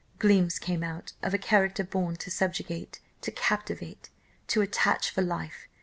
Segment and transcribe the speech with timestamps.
[0.17, 4.09] Gleams came out, of a character born to subjugate, to captivate,
[4.47, 5.67] to attach for life.